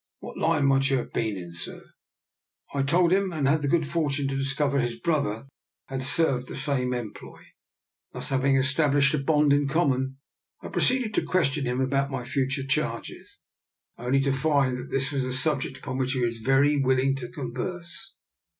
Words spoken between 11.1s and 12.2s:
to question him about